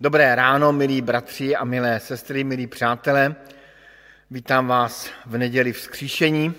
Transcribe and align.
Dobré 0.00 0.34
ráno, 0.34 0.72
milí 0.72 1.02
bratři 1.02 1.56
a 1.56 1.64
milé 1.64 2.00
sestry, 2.00 2.44
milí 2.44 2.66
přátelé. 2.66 3.36
Vítám 4.30 4.66
vás 4.66 5.10
v 5.26 5.38
neděli 5.38 5.72
vzkříšení 5.72 6.54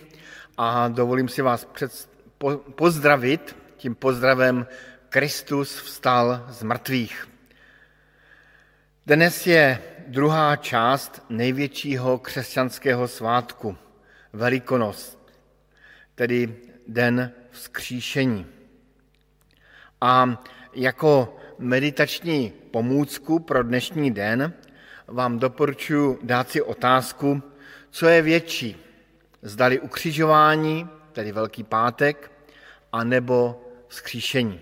a 0.58 0.88
dovolím 0.88 1.30
si 1.30 1.42
vás 1.42 1.66
před, 1.66 2.10
po, 2.38 2.58
pozdravit 2.58 3.56
tím 3.78 3.96
pozdravem 3.96 4.68
Kristus 5.10 5.82
vstal 5.82 6.46
z 6.50 6.64
mrtvých. 6.64 7.28
Dnes 9.06 9.48
je 9.48 9.82
druhá 10.08 10.56
část 10.56 11.24
největšího 11.30 12.18
křesťanského 12.18 13.08
svátku, 13.08 13.78
Velikonost, 14.34 15.34
tedy 16.16 16.56
Den 16.88 17.32
vzkříšení. 17.52 18.46
A 20.02 20.44
jako 20.74 21.38
meditační 21.60 22.54
pomůcku 22.72 23.40
pro 23.40 23.64
dnešní 23.64 24.12
den 24.12 24.54
vám 25.08 25.40
doporučuji 25.40 26.20
dát 26.24 26.50
si 26.50 26.62
otázku, 26.62 27.42
co 27.90 28.08
je 28.08 28.22
větší, 28.22 28.78
zdali 29.42 29.80
ukřižování, 29.80 30.90
tedy 31.12 31.32
Velký 31.32 31.64
pátek, 31.64 32.32
anebo 32.92 33.62
vzkříšení. 33.88 34.60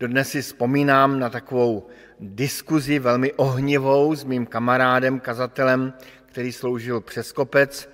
Dodnes 0.00 0.28
si 0.28 0.42
vzpomínám 0.42 1.18
na 1.18 1.30
takovou 1.30 1.86
diskuzi 2.20 2.98
velmi 2.98 3.32
ohnivou 3.32 4.14
s 4.14 4.24
mým 4.24 4.46
kamarádem, 4.46 5.20
kazatelem, 5.20 5.92
který 6.26 6.52
sloužil 6.52 7.00
přes 7.00 7.32
kopec 7.32 7.90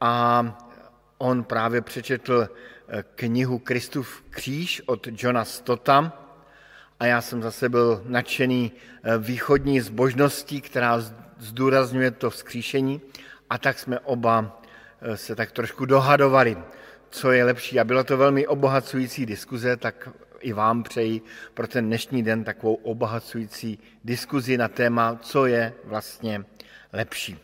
a 0.00 0.44
on 1.18 1.44
právě 1.44 1.80
přečetl 1.80 2.48
eh, 2.88 3.04
knihu 3.14 3.58
Kristův 3.58 4.24
kříž 4.30 4.82
od 4.86 5.08
Johna 5.16 5.44
Stota 5.44 6.19
a 7.00 7.06
já 7.06 7.20
jsem 7.20 7.42
zase 7.42 7.68
byl 7.68 8.02
nadšený 8.06 8.72
eh, 9.02 9.18
východní 9.18 9.80
zbožností, 9.80 10.60
která 10.60 11.00
zdůrazňuje 11.38 12.10
to 12.10 12.30
vzkříšení 12.30 13.00
a 13.50 13.58
tak 13.58 13.78
jsme 13.78 13.98
oba 14.00 14.62
eh, 15.00 15.16
se 15.16 15.36
tak 15.36 15.52
trošku 15.52 15.84
dohadovali, 15.84 16.56
co 17.10 17.32
je 17.32 17.44
lepší. 17.44 17.80
A 17.80 17.84
bylo 17.84 18.04
to 18.04 18.16
velmi 18.16 18.46
obohacující 18.46 19.26
diskuze, 19.26 19.76
tak 19.76 20.08
i 20.40 20.52
vám 20.52 20.82
přeji 20.82 21.20
pro 21.54 21.68
ten 21.68 21.86
dnešní 21.86 22.22
den 22.22 22.44
takovou 22.44 22.74
obohacující 22.74 23.78
diskuzi 24.04 24.58
na 24.58 24.68
téma, 24.68 25.18
co 25.22 25.46
je 25.46 25.72
vlastně 25.84 26.44
lepší. 26.92 27.38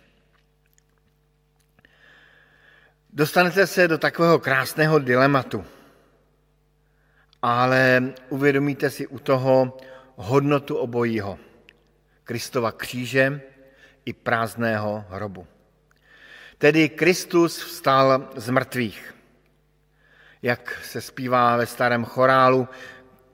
Dostanete 3.12 3.66
se 3.66 3.88
do 3.88 3.98
takového 3.98 4.38
krásného 4.38 4.98
dilematu, 4.98 5.64
ale 7.48 8.12
uvědomíte 8.28 8.90
si 8.90 9.06
u 9.06 9.18
toho 9.18 9.78
hodnotu 10.16 10.76
obojího. 10.76 11.38
Kristova 12.24 12.72
kříže 12.72 13.40
i 14.04 14.12
prázdného 14.12 15.04
hrobu. 15.08 15.46
Tedy 16.58 16.88
Kristus 16.88 17.64
vstal 17.64 18.30
z 18.36 18.50
mrtvých. 18.50 19.14
Jak 20.42 20.80
se 20.84 21.00
zpívá 21.00 21.56
ve 21.56 21.66
starém 21.66 22.04
chorálu, 22.04 22.68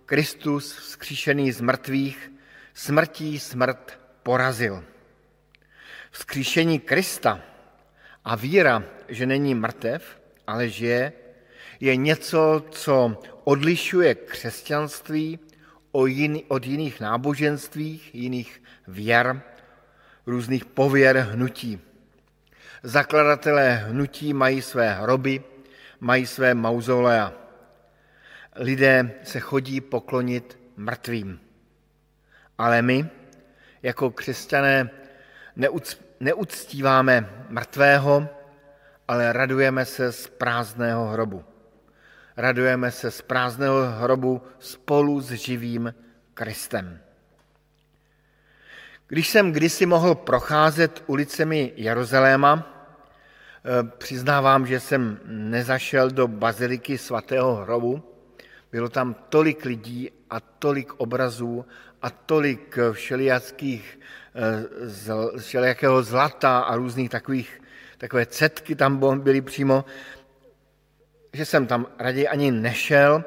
Kristus 0.07 0.77
vzkříšený 0.77 1.53
z 1.53 1.61
mrtvých 1.61 2.33
smrtí 2.75 3.39
smrt 3.39 4.01
porazil. 4.23 4.85
Vzkříšení 6.11 6.81
Krista 6.81 7.41
a 8.25 8.37
víra, 8.37 8.85
že 9.09 9.27
není 9.27 9.55
mrtev, 9.55 10.21
ale 10.47 10.69
žije, 10.69 11.13
je 11.83 11.97
něco, 11.97 12.65
co 12.71 13.23
odlišuje 13.45 14.15
křesťanství 14.15 15.39
od 16.49 16.67
jiných 16.67 17.01
náboženství, 17.01 18.01
jiných 18.13 18.63
věr, 18.89 19.43
různých 20.27 20.65
pověr 20.65 21.19
hnutí. 21.19 21.81
Zakladatelé 22.83 23.75
hnutí 23.75 24.35
mají 24.35 24.63
své 24.63 24.95
hroby, 24.95 25.43
mají 26.01 26.27
své 26.27 26.55
mauzolea. 26.55 27.33
Lidé 28.57 29.11
se 29.23 29.41
chodí 29.41 29.81
poklonit 29.81 30.59
mrtvým. 30.77 31.41
Ale 32.59 32.83
my, 32.83 33.09
jako 33.83 34.11
křesťané, 34.11 34.91
neuctíváme 36.21 37.47
mrtvého, 37.49 38.29
ale 39.09 39.33
radujeme 39.33 39.85
se 39.85 40.13
z 40.13 40.27
prázdného 40.27 41.07
hrobu. 41.07 41.45
Radujeme 42.37 42.91
se 42.91 43.11
z 43.11 43.23
prázdného 43.23 43.91
hrobu 43.91 44.43
spolu 44.59 45.21
s 45.21 45.31
živým 45.31 45.95
Kristem. 46.35 47.01
Když 49.09 49.29
jsem 49.29 49.53
kdysi 49.53 49.87
mohl 49.87 50.15
procházet 50.15 51.05
ulicemi 51.07 51.73
Jeruzaléma, 51.77 52.65
eh, 52.65 53.89
přiznávám, 53.99 54.67
že 54.67 54.81
jsem 54.81 55.21
nezašel 55.27 56.11
do 56.11 56.29
baziliky 56.29 56.99
svatého 56.99 57.55
hrobu. 57.55 58.03
Bylo 58.73 58.89
tam 58.89 59.15
tolik 59.29 59.65
lidí 59.65 60.11
a 60.31 60.41
tolik 60.41 60.93
obrazů 60.97 61.67
a 62.03 62.11
tolik 62.11 62.79
všelijakých, 62.93 64.01
eh, 64.35 65.39
všelijakého 65.39 66.03
zlata 66.03 66.59
a 66.59 66.77
různých 66.77 67.11
takových, 67.11 67.61
takové 67.99 68.27
cetky 68.27 68.75
tam 68.75 69.21
byly 69.21 69.41
přímo, 69.41 69.85
že 71.33 71.45
jsem 71.45 71.67
tam 71.67 71.87
raději 71.99 72.29
ani 72.29 72.51
nešel 72.51 73.25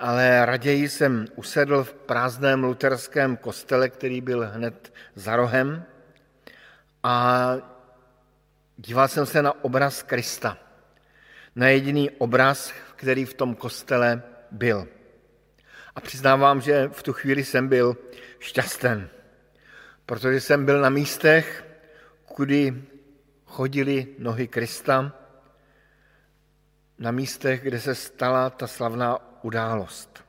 ale 0.00 0.46
raději 0.46 0.88
jsem 0.88 1.24
usedl 1.34 1.84
v 1.84 1.94
prázdném 1.94 2.64
luterském 2.64 3.36
kostele, 3.36 3.88
který 3.88 4.20
byl 4.20 4.48
hned 4.48 4.92
za 5.14 5.36
rohem 5.36 5.84
a 7.02 7.54
díval 8.76 9.08
jsem 9.08 9.26
se 9.26 9.42
na 9.42 9.64
obraz 9.64 10.02
Krista. 10.02 10.58
Na 11.56 11.68
jediný 11.68 12.10
obraz, 12.10 12.72
který 12.96 13.24
v 13.24 13.34
tom 13.34 13.54
kostele 13.54 14.22
byl. 14.50 14.88
A 15.94 16.00
přiznávám, 16.00 16.60
že 16.60 16.88
v 16.92 17.02
tu 17.02 17.12
chvíli 17.12 17.44
jsem 17.44 17.68
byl 17.68 17.96
šťasten, 18.38 19.08
protože 20.06 20.40
jsem 20.40 20.64
byl 20.64 20.80
na 20.80 20.88
místech, 20.88 21.64
kudy 22.24 22.82
chodili 23.44 24.06
nohy 24.18 24.48
Krista, 24.48 25.12
na 26.98 27.10
místech, 27.10 27.62
kde 27.62 27.80
se 27.80 27.94
stala 27.94 28.50
ta 28.50 28.66
slavná 28.66 29.18
událost. 29.42 30.24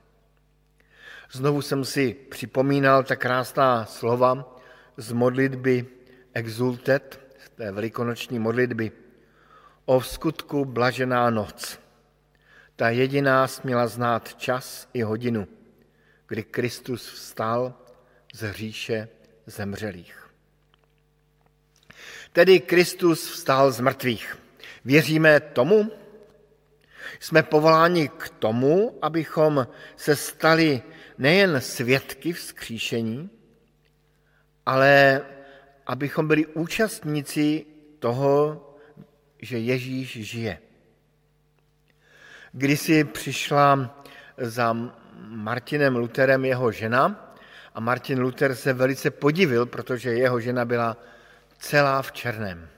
Znovu 1.32 1.62
jsem 1.62 1.84
si 1.84 2.14
připomínal 2.14 3.04
ta 3.04 3.16
krásná 3.16 3.84
slova 3.84 4.56
z 4.96 5.12
modlitby 5.12 5.86
Exultet, 6.32 7.20
z 7.46 7.50
té 7.50 7.72
velikonoční 7.72 8.38
modlitby. 8.38 8.92
O 9.84 10.00
skutku 10.00 10.64
blažená 10.64 11.30
noc. 11.30 11.78
Ta 12.76 12.88
jediná 12.88 13.48
směla 13.48 13.86
znát 13.86 14.34
čas 14.34 14.88
i 14.92 15.02
hodinu, 15.02 15.48
kdy 16.26 16.42
Kristus 16.42 17.12
vstal 17.12 17.74
z 18.34 18.42
hříše 18.42 19.08
zemřelých. 19.46 20.30
Tedy 22.32 22.60
Kristus 22.60 23.30
vstal 23.30 23.72
z 23.72 23.80
mrtvých. 23.80 24.38
Věříme 24.84 25.40
tomu? 25.40 25.92
Jsme 27.20 27.42
povoláni 27.42 28.08
k 28.08 28.28
tomu, 28.28 28.98
abychom 29.02 29.66
se 29.96 30.16
stali 30.16 30.82
nejen 31.18 31.60
svědky 31.60 32.32
vzkříšení, 32.32 33.30
ale 34.66 35.22
abychom 35.86 36.28
byli 36.28 36.46
účastníci 36.46 37.66
toho, 37.98 38.64
že 39.42 39.58
Ježíš 39.58 40.08
žije. 40.10 40.58
Kdysi 42.52 43.04
přišla 43.04 44.02
za 44.38 44.76
Martinem 45.28 45.96
Luterem 45.96 46.44
jeho 46.44 46.72
žena 46.72 47.34
a 47.74 47.80
Martin 47.80 48.20
Luther 48.20 48.54
se 48.54 48.72
velice 48.72 49.10
podivil, 49.10 49.66
protože 49.66 50.12
jeho 50.12 50.40
žena 50.40 50.64
byla 50.64 50.96
celá 51.58 52.02
v 52.02 52.12
černém. 52.12 52.68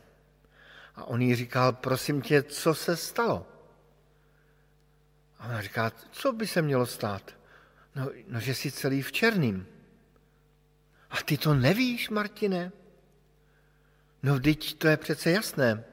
A 0.97 1.05
on 1.05 1.23
jí 1.23 1.35
říkal, 1.35 1.73
prosím 1.73 2.23
tě, 2.23 2.43
co 2.43 2.75
se 2.75 2.97
stalo? 2.97 3.47
A 5.41 5.49
ona 5.49 5.61
říká, 5.61 5.93
co 6.11 6.33
by 6.33 6.47
se 6.47 6.63
mělo 6.63 6.87
stát? 6.87 7.35
No, 7.95 8.11
no 8.29 8.41
že 8.41 8.55
jsi 8.55 8.71
celý 8.71 9.03
v 9.03 9.13
černým. 9.13 9.67
A 11.11 11.17
ty 11.17 11.39
to 11.39 11.55
nevíš, 11.55 12.11
Martine? 12.11 12.73
No, 14.23 14.41
teď 14.41 14.75
to 14.75 14.89
je 14.89 14.97
přece 14.97 15.31
jasné. 15.31 15.85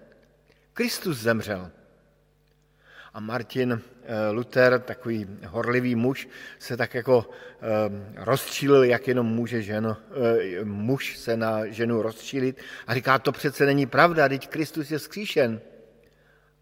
Kristus 0.73 1.17
zemřel. 1.17 1.71
A 3.13 3.19
Martin 3.19 3.81
eh, 4.03 4.29
Luther, 4.31 4.79
takový 4.79 5.27
horlivý 5.45 5.95
muž, 5.95 6.27
se 6.59 6.77
tak 6.77 6.93
jako 6.93 7.29
eh, 7.29 8.23
rozčílil, 8.25 8.83
jak 8.83 9.07
jenom 9.07 9.25
může 9.25 9.61
ženo, 9.61 9.97
eh, 10.61 10.63
muž 10.63 11.17
se 11.17 11.37
na 11.37 11.67
ženu 11.67 12.01
rozčílit 12.01 12.61
a 12.87 12.93
říká, 12.93 13.19
to 13.19 13.31
přece 13.31 13.65
není 13.65 13.85
pravda, 13.85 14.29
teď 14.29 14.47
Kristus 14.47 14.91
je 14.91 14.99
skříšen. 14.99 15.61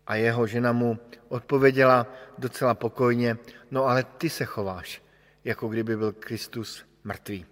A 0.07 0.15
jeho 0.15 0.47
žena 0.47 0.71
mu 0.71 0.99
odpověděla 1.27 2.07
docela 2.37 2.73
pokojně, 2.73 3.37
no 3.71 3.85
ale 3.85 4.03
ty 4.03 4.29
se 4.29 4.45
chováš, 4.45 5.01
jako 5.43 5.67
kdyby 5.67 5.97
byl 5.97 6.13
Kristus 6.13 6.85
mrtvý. 7.03 7.45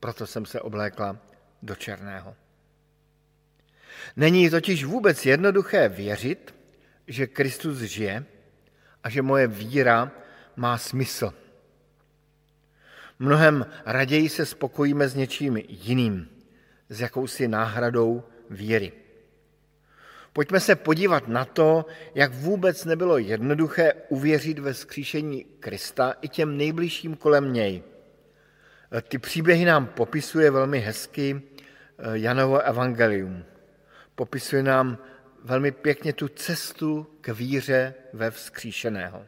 proto 0.00 0.26
jsem 0.26 0.46
se 0.46 0.60
oblékla 0.60 1.16
do 1.62 1.74
černého. 1.74 2.36
Není 4.16 4.50
totiž 4.50 4.84
vůbec 4.84 5.26
jednoduché 5.26 5.88
věřit, 5.88 6.54
že 7.06 7.26
Kristus 7.26 7.78
žije 7.78 8.24
a 9.04 9.10
že 9.10 9.22
moje 9.22 9.46
víra 9.46 10.12
má 10.56 10.78
smysl. 10.78 11.34
Mnohem 13.18 13.66
raději 13.86 14.28
se 14.28 14.46
spokojíme 14.46 15.08
s 15.08 15.14
něčím 15.14 15.56
jiným, 15.68 16.28
s 16.88 17.00
jakousi 17.00 17.48
náhradou 17.48 18.24
víry. 18.50 18.92
Pojďme 20.32 20.60
se 20.60 20.76
podívat 20.76 21.28
na 21.28 21.44
to, 21.44 21.86
jak 22.14 22.32
vůbec 22.32 22.84
nebylo 22.84 23.18
jednoduché 23.18 23.92
uvěřit 24.08 24.58
ve 24.58 24.74
skříšení 24.74 25.44
Krista 25.44 26.14
i 26.20 26.28
těm 26.28 26.56
nejbližším 26.56 27.16
kolem 27.16 27.52
něj. 27.52 27.82
Ty 29.08 29.18
příběhy 29.18 29.64
nám 29.64 29.86
popisuje 29.86 30.50
velmi 30.50 30.78
hezky 30.78 31.42
eh, 31.42 32.02
Janovo 32.12 32.58
evangelium. 32.58 33.44
Popisuje 34.14 34.62
nám 34.62 34.98
velmi 35.44 35.72
pěkně 35.72 36.12
tu 36.12 36.28
cestu 36.28 37.06
k 37.20 37.28
víře 37.28 37.94
ve 38.12 38.30
vzkříšeného. 38.30 39.26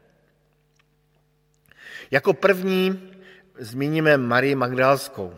Jako 2.10 2.32
první 2.32 3.12
zmíníme 3.58 4.16
Marii 4.16 4.54
Magdalskou. 4.54 5.34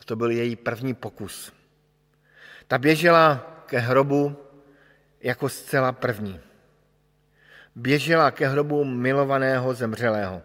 A 0.00 0.04
to 0.04 0.16
byl 0.16 0.30
její 0.30 0.56
první 0.56 0.94
pokus. 0.94 1.52
Ta 2.68 2.78
běžela 2.78 3.55
ke 3.66 3.78
hrobu 3.78 4.36
jako 5.20 5.48
zcela 5.48 5.92
první. 5.92 6.40
Běžela 7.74 8.30
ke 8.30 8.48
hrobu 8.48 8.84
milovaného 8.84 9.74
zemřelého. 9.74 10.42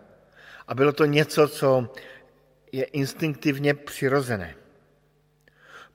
A 0.68 0.76
bylo 0.76 0.94
to 0.94 1.06
něco, 1.06 1.48
co 1.48 1.94
je 2.72 2.84
instinktivně 2.84 3.74
přirozené. 3.74 4.56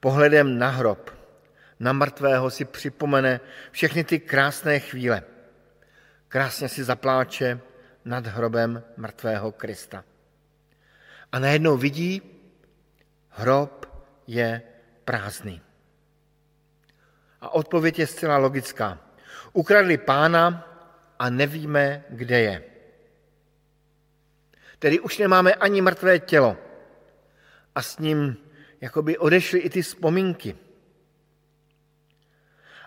Pohledem 0.01 0.59
na 0.59 0.69
hrob, 0.69 1.11
na 1.81 1.93
mrtvého 1.93 2.51
si 2.51 2.65
připomene 2.65 3.41
všechny 3.71 4.05
ty 4.05 4.19
krásné 4.19 4.81
chvíle. 4.81 5.23
Krásně 6.29 6.69
si 6.69 6.85
zapláče 6.85 7.61
nad 8.05 8.27
hrobem 8.27 8.83
mrtvého 8.97 9.53
Krista. 9.53 10.05
A 11.33 11.39
najednou 11.39 11.77
vidí, 11.77 12.23
hrob 13.31 13.87
je 14.27 14.63
prázdný. 15.05 15.66
A 17.47 17.55
odpověď 17.55 17.99
je 17.99 18.07
zcela 18.07 18.39
logická. 18.39 18.99
Ukradli 19.53 19.99
pána 19.99 20.67
a 21.19 21.31
nevíme, 21.31 22.05
kde 22.11 22.41
je. 22.41 22.63
Tedy 24.79 25.01
už 25.01 25.19
nemáme 25.19 25.55
ani 25.55 25.81
mrtvé 25.81 26.19
tělo. 26.19 26.57
A 27.75 27.83
s 27.83 27.99
ním 27.99 28.37
jakoby 28.81 29.19
odešly 29.19 29.59
i 29.59 29.71
ty 29.71 29.83
vzpomínky. 29.83 30.57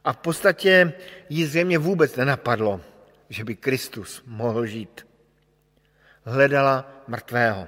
A 0.04 0.14
v 0.14 0.18
podstatě 0.18 0.94
jí 1.30 1.46
zřejmě 1.46 1.78
vůbec 1.78 2.16
nenapadlo, 2.16 2.82
že 3.30 3.44
by 3.44 3.56
Kristus 3.56 4.24
mohl 4.26 4.66
žít. 4.66 5.08
Hledala 6.24 7.04
mrtvého. 7.08 7.68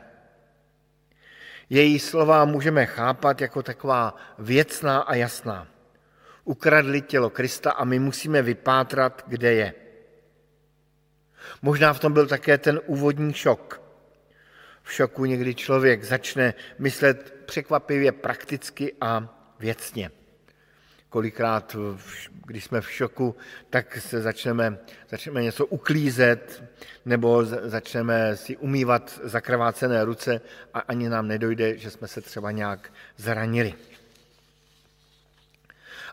Její 1.70 2.00
slova 2.00 2.46
můžeme 2.46 2.86
chápat 2.86 3.42
jako 3.42 3.64
taková 3.64 4.16
věcná 4.40 5.02
a 5.02 5.16
jasná. 5.16 5.71
Ukradli 6.44 7.02
tělo 7.02 7.30
Krista 7.30 7.72
a 7.72 7.84
my 7.84 8.00
musíme 8.00 8.42
vypátrat, 8.42 9.24
kde 9.28 9.54
je. 9.54 9.74
Možná 11.62 11.94
v 11.94 12.00
tom 12.00 12.14
byl 12.14 12.28
také 12.28 12.58
ten 12.58 12.80
úvodní 12.86 13.34
šok. 13.34 13.82
V 14.84 14.94
šoku 14.94 15.26
někdy 15.26 15.56
člověk 15.56 16.04
začne 16.04 16.54
myslet 16.80 17.34
překvapivě 17.46 18.12
prakticky 18.12 18.94
a 19.02 19.36
věcně 19.60 20.12
kolikrát, 21.12 21.76
když 22.46 22.64
jsme 22.64 22.82
v 22.82 22.92
šoku, 22.92 23.36
tak 23.70 23.98
se 23.98 24.22
začneme, 24.22 24.78
začneme 25.10 25.44
něco 25.44 25.66
uklízet 25.66 26.64
nebo 27.06 27.46
začneme 27.46 28.38
si 28.38 28.58
umývat 28.58 29.20
zakrvácené 29.24 30.06
ruce 30.06 30.42
a 30.74 30.80
ani 30.80 31.10
nám 31.10 31.28
nedojde, 31.28 31.78
že 31.78 31.92
jsme 31.92 32.08
se 32.08 32.22
třeba 32.22 32.52
nějak 32.52 32.94
zranili. 33.18 33.74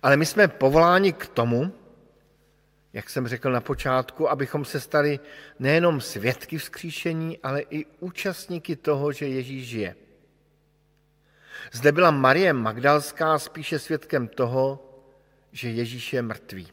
Ale 0.03 0.17
my 0.17 0.27
jsme 0.27 0.49
povoláni 0.49 1.13
k 1.13 1.27
tomu, 1.27 1.73
jak 2.93 3.11
jsem 3.11 3.29
řekl 3.29 3.53
na 3.53 3.61
počátku, 3.61 4.31
abychom 4.31 4.65
se 4.65 4.81
stali 4.81 5.21
nejenom 5.59 6.01
svědky 6.01 6.59
vzkříšení, 6.59 7.39
ale 7.39 7.61
i 7.61 7.87
účastníky 8.01 8.77
toho, 8.77 9.13
že 9.13 9.29
Ježíš 9.29 9.69
žije. 9.69 9.95
Zde 11.73 11.93
byla 11.93 12.11
Marie 12.11 12.53
Magdalská 12.53 13.39
spíše 13.39 13.79
svědkem 13.79 14.29
toho, 14.29 14.85
že 15.53 15.71
Ježíš 15.71 16.13
je 16.13 16.23
mrtvý. 16.23 16.69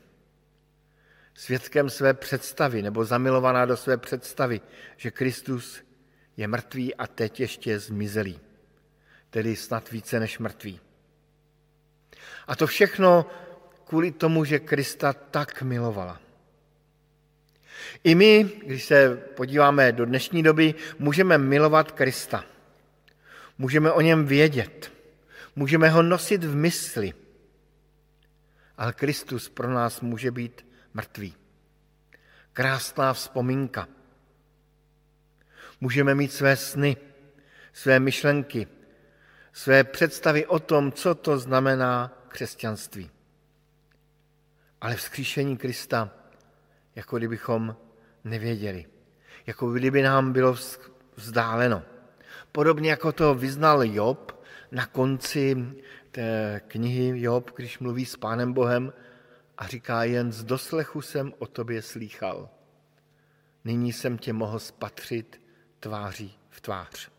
Svědkem 1.33 1.89
své 1.89 2.13
představy, 2.13 2.81
nebo 2.81 3.05
zamilovaná 3.05 3.65
do 3.65 3.77
své 3.77 3.97
představy, 3.97 4.61
že 4.97 5.11
Kristus 5.11 5.81
je 6.37 6.47
mrtvý 6.47 6.95
a 6.95 7.07
teď 7.07 7.39
ještě 7.39 7.79
zmizelý, 7.79 8.39
tedy 9.29 9.55
snad 9.55 9.91
více 9.91 10.19
než 10.19 10.39
mrtvý. 10.39 10.79
A 12.47 12.55
to 12.55 12.67
všechno 12.67 13.25
kvůli 13.87 14.11
tomu, 14.11 14.45
že 14.45 14.59
Krista 14.59 15.13
tak 15.13 15.61
milovala. 15.61 16.19
I 18.03 18.15
my, 18.15 18.51
když 18.65 18.85
se 18.85 19.15
podíváme 19.15 19.91
do 19.91 20.05
dnešní 20.05 20.43
doby, 20.43 20.75
můžeme 20.99 21.37
milovat 21.37 21.91
Krista. 21.91 22.45
Můžeme 23.57 23.91
o 23.91 24.01
něm 24.01 24.25
vědět. 24.25 24.91
Můžeme 25.55 25.89
ho 25.89 26.03
nosit 26.03 26.43
v 26.43 26.55
mysli 26.55 27.13
ale 28.77 28.93
Kristus 28.93 29.49
pro 29.49 29.73
nás 29.73 30.01
může 30.01 30.31
být 30.31 30.65
mrtvý. 30.93 31.35
Krásná 32.53 33.13
vzpomínka. 33.13 33.87
Můžeme 35.81 36.15
mít 36.15 36.33
své 36.33 36.57
sny, 36.57 36.97
své 37.73 37.99
myšlenky, 37.99 38.67
své 39.55 39.83
představy 39.83 40.45
o 40.45 40.59
tom, 40.59 40.91
co 40.91 41.15
to 41.15 41.39
znamená 41.39 42.11
křesťanství. 42.27 43.11
Ale 44.81 44.95
vzkříšení 44.95 45.57
Krista, 45.57 46.11
jako 46.95 47.17
kdybychom 47.17 47.75
nevěděli, 48.23 48.85
jako 49.45 49.71
kdyby 49.71 50.01
nám 50.01 50.33
bylo 50.33 50.55
vzdáleno. 51.15 51.83
Podobně 52.51 52.89
jako 52.89 53.11
to 53.11 53.35
vyznal 53.35 53.83
Job 53.83 54.43
na 54.71 54.85
konci 54.85 55.57
té 56.11 56.61
knihy 56.67 57.21
Job, 57.21 57.51
když 57.55 57.79
mluví 57.79 58.05
s 58.05 58.15
Pánem 58.15 58.53
Bohem 58.53 58.93
a 59.57 59.67
říká, 59.67 60.03
jen 60.03 60.31
z 60.31 60.43
doslechu 60.43 61.01
jsem 61.01 61.33
o 61.39 61.47
tobě 61.47 61.81
slýchal. 61.81 62.49
Nyní 63.65 63.93
jsem 63.93 64.17
tě 64.17 64.33
mohl 64.33 64.59
spatřit 64.59 65.41
tváří 65.79 66.37
v 66.49 66.61
tvář. 66.61 67.09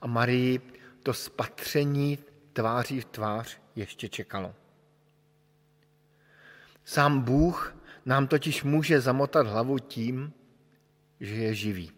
A 0.00 0.06
Marii 0.06 0.83
to 1.04 1.14
spatření 1.14 2.18
tváří 2.52 3.00
v 3.00 3.04
tvář 3.04 3.58
ještě 3.76 4.08
čekalo. 4.08 4.54
Sám 6.84 7.20
Bůh 7.20 7.76
nám 8.06 8.26
totiž 8.26 8.62
může 8.62 9.00
zamotat 9.00 9.46
hlavu 9.46 9.78
tím, 9.78 10.32
že 11.20 11.34
je 11.34 11.54
živý. 11.54 11.92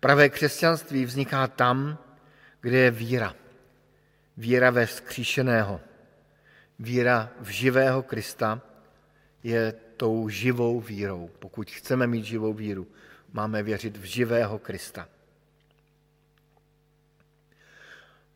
Pravé 0.00 0.28
křesťanství 0.28 1.04
vzniká 1.04 1.46
tam, 1.46 1.98
kde 2.60 2.78
je 2.78 2.90
víra 2.90 3.34
víra 4.36 4.70
ve 4.70 4.86
vzkříšeného, 4.86 5.80
víra 6.78 7.30
v 7.40 7.48
živého 7.48 8.02
Krista 8.02 8.60
je 9.42 9.72
tou 9.96 10.28
živou 10.28 10.80
vírou. 10.80 11.30
Pokud 11.38 11.70
chceme 11.70 12.06
mít 12.06 12.24
živou 12.24 12.52
víru, 12.52 12.86
máme 13.32 13.62
věřit 13.62 13.96
v 13.96 14.04
živého 14.04 14.58
Krista. 14.58 15.08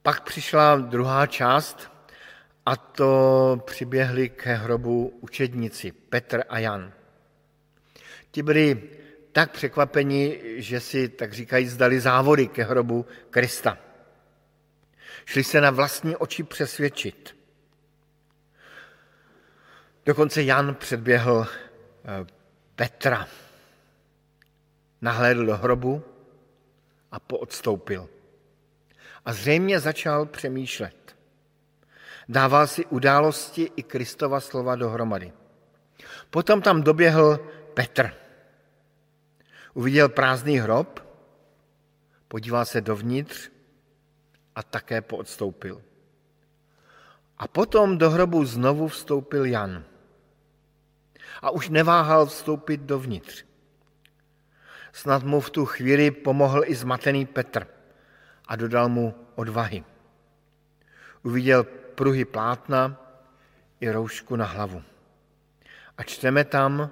Pak 0.07 0.23
přišla 0.25 0.77
druhá 0.77 1.27
část 1.27 1.91
a 2.67 2.77
to 2.77 3.63
přiběhli 3.65 4.29
ke 4.29 4.55
hrobu 4.55 5.19
učedníci 5.21 5.93
Petr 5.93 6.43
a 6.49 6.59
Jan. 6.59 6.93
Ti 8.31 8.43
byli 8.43 8.83
tak 9.33 9.51
překvapeni, 9.51 10.41
že 10.57 10.81
si, 10.81 11.09
tak 11.09 11.33
říkají, 11.33 11.67
zdali 11.69 12.01
závody 12.01 12.49
ke 12.49 12.65
hrobu 12.65 13.07
Krista. 13.31 13.79
Šli 15.25 15.45
se 15.45 15.61
na 15.61 15.71
vlastní 15.71 16.17
oči 16.17 16.43
přesvědčit. 16.43 17.37
Dokonce 20.05 20.43
Jan 20.43 20.75
předběhl 20.75 21.47
eh, 21.47 22.27
Petra, 22.77 23.29
nahlédl 25.01 25.47
do 25.47 25.57
hrobu 25.57 26.05
a 27.13 27.21
poodstoupil. 27.21 28.16
A 29.27 29.33
zřejmě 29.33 29.81
začal 29.81 30.27
přemýšlet. 30.27 31.17
Dával 32.29 32.67
si 32.67 32.87
události 32.87 33.71
i 33.77 33.83
Kristova 33.83 34.41
slova 34.41 34.77
dohromady. 34.77 35.33
Potom 36.31 36.63
tam 36.63 36.83
doběhl 36.83 37.39
Petr. 37.75 38.11
Uviděl 39.75 40.09
prázdný 40.09 40.59
hrob, 40.59 41.01
podíval 42.29 42.65
se 42.65 42.81
dovnitř 42.81 43.51
a 44.55 44.63
také 44.63 45.01
poodstoupil. 45.01 45.83
A 47.39 47.49
potom 47.49 47.99
do 47.99 48.11
hrobu 48.11 48.45
znovu 48.45 48.89
vstoupil 48.89 49.45
Jan. 49.45 49.85
A 51.43 51.51
už 51.51 51.69
neváhal 51.69 52.27
vstoupit 52.27 52.81
dovnitř. 52.81 53.45
Snad 54.93 55.23
mu 55.23 55.41
v 55.41 55.51
tu 55.51 55.67
chvíli 55.67 56.11
pomohl 56.11 56.63
i 56.65 56.75
zmatený 56.75 57.27
Petr 57.27 57.76
a 58.49 58.57
dodal 58.57 58.89
mu 58.89 59.15
odvahy. 59.35 59.85
Uviděl 61.23 61.65
pruhy 61.95 62.25
plátna 62.25 63.03
i 63.81 63.91
roušku 63.91 64.37
na 64.37 64.45
hlavu. 64.45 64.83
A 65.99 66.03
čteme 66.03 66.45
tam, 66.45 66.91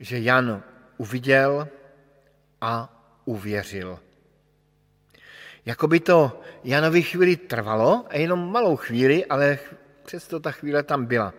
že 0.00 0.18
Jan 0.18 0.62
uviděl 0.96 1.68
a 2.60 3.02
uvěřil. 3.24 3.98
Jakoby 5.66 6.00
to 6.00 6.40
Janovi 6.64 7.02
chvíli 7.02 7.36
trvalo, 7.36 8.06
a 8.08 8.16
jenom 8.16 8.52
malou 8.52 8.76
chvíli, 8.76 9.26
ale 9.26 9.58
přesto 10.04 10.40
ta 10.40 10.50
chvíle 10.50 10.82
tam 10.82 11.06
byla, 11.06 11.34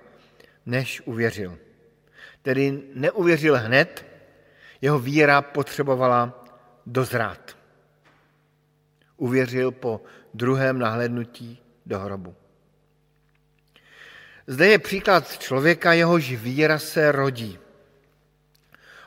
než 0.66 1.02
uvěřil. 1.06 1.58
Tedy 2.42 2.84
neuvěřil 2.94 3.58
hned, 3.58 4.06
jeho 4.82 5.00
víra 5.00 5.42
potřebovala 5.42 6.46
dozrát. 6.86 7.57
Uvěřil 9.18 9.72
po 9.72 10.02
druhém 10.34 10.80
nahlédnutí 10.80 11.60
do 11.86 12.00
hrobu. 12.00 12.36
Zde 14.48 14.68
je 14.68 14.80
příklad 14.80 15.38
člověka, 15.38 15.94
jehož 15.94 16.32
víra 16.32 16.80
se 16.80 17.12
rodí. 17.12 17.60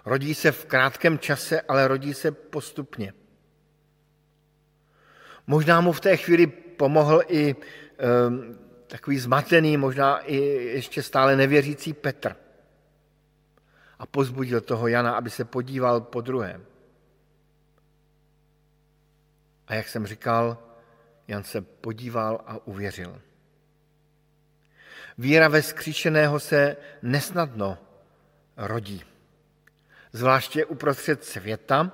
Rodí 0.04 0.34
se 0.34 0.52
v 0.52 0.64
krátkém 0.64 1.18
čase, 1.18 1.60
ale 1.60 1.88
rodí 1.88 2.14
se 2.14 2.32
postupně. 2.32 3.12
Možná 5.46 5.80
mu 5.80 5.92
v 5.92 6.00
té 6.00 6.16
chvíli 6.16 6.46
pomohl 6.46 7.22
i 7.28 7.56
um, 7.56 8.58
takový 8.86 9.18
zmatený, 9.18 9.76
možná 9.76 10.18
i 10.18 10.36
ještě 10.74 11.02
stále 11.02 11.36
nevěřící 11.36 11.92
Petr. 11.92 12.36
A 13.98 14.06
pozbudil 14.06 14.60
toho 14.60 14.88
Jana, 14.88 15.12
aby 15.12 15.30
se 15.30 15.44
podíval 15.44 16.00
po 16.00 16.20
druhém. 16.20 16.69
A 19.70 19.74
jak 19.74 19.88
jsem 19.88 20.06
říkal, 20.06 20.58
Jan 21.28 21.44
se 21.44 21.60
podíval 21.60 22.40
a 22.46 22.66
uvěřil. 22.66 23.20
Víra 25.18 25.48
ve 25.48 25.62
skříšeného 25.62 26.40
se 26.40 26.76
nesnadno 27.02 27.78
rodí. 28.56 29.04
Zvláště 30.12 30.64
uprostřed 30.64 31.24
světa, 31.24 31.92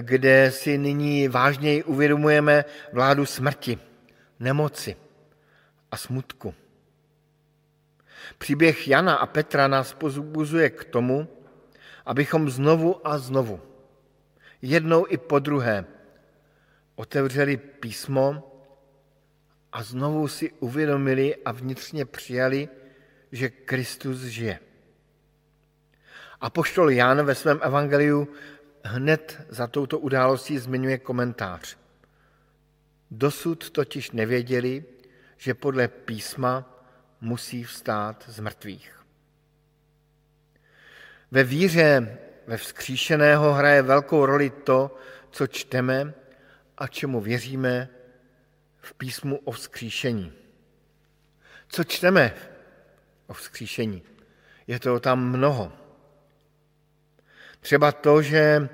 kde 0.00 0.50
si 0.50 0.78
nyní 0.78 1.28
vážněji 1.28 1.84
uvědomujeme 1.84 2.64
vládu 2.92 3.26
smrti, 3.26 3.78
nemoci 4.40 4.96
a 5.90 5.96
smutku. 5.96 6.54
Příběh 8.38 8.88
Jana 8.88 9.14
a 9.14 9.26
Petra 9.26 9.68
nás 9.68 9.94
pozbuzuje 9.94 10.70
k 10.70 10.84
tomu, 10.84 11.28
abychom 12.06 12.50
znovu 12.50 13.06
a 13.06 13.18
znovu, 13.18 13.60
jednou 14.62 15.06
i 15.08 15.16
po 15.16 15.38
druhé, 15.38 15.84
otevřeli 16.94 17.56
písmo 17.56 18.48
a 19.72 19.82
znovu 19.82 20.28
si 20.28 20.50
uvědomili 20.50 21.36
a 21.44 21.52
vnitřně 21.52 22.04
přijali, 22.04 22.68
že 23.32 23.50
Kristus 23.50 24.18
žije. 24.20 24.58
A 26.40 26.50
poštol 26.50 26.90
Jan 26.90 27.26
ve 27.26 27.34
svém 27.34 27.60
evangeliu 27.62 28.28
hned 28.84 29.46
za 29.48 29.66
touto 29.66 29.98
událostí 29.98 30.58
zmiňuje 30.58 30.98
komentář. 30.98 31.76
Dosud 33.10 33.70
totiž 33.70 34.10
nevěděli, 34.10 34.84
že 35.36 35.54
podle 35.54 35.88
písma 35.88 36.84
musí 37.20 37.64
vstát 37.64 38.24
z 38.28 38.40
mrtvých. 38.40 39.00
Ve 41.30 41.44
víře 41.44 42.18
ve 42.46 42.56
vzkříšeného 42.56 43.52
hraje 43.52 43.82
velkou 43.82 44.26
roli 44.26 44.50
to, 44.50 44.96
co 45.30 45.46
čteme 45.46 46.14
a 46.82 46.86
čemu 46.86 47.20
věříme 47.20 47.88
v 48.76 48.94
písmu 48.94 49.36
o 49.36 49.50
vzkříšení. 49.50 50.32
Co 51.68 51.84
čteme 51.84 52.34
o 53.26 53.34
vzkříšení? 53.34 54.02
Je 54.66 54.80
to 54.80 55.00
tam 55.00 55.30
mnoho. 55.30 55.72
Třeba 57.60 57.92
to, 57.92 58.22
že 58.22 58.38
e, 58.38 58.68